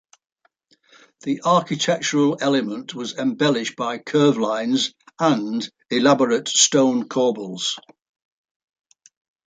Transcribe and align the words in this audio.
The 1.21 1.43
architectural 1.45 2.39
element 2.41 2.95
was 2.95 3.15
embellished 3.19 3.75
by 3.75 3.99
curve 3.99 4.35
lines 4.35 4.95
and 5.19 5.69
elaborate 5.91 6.47
stone 6.47 7.07
corbels. 7.07 7.77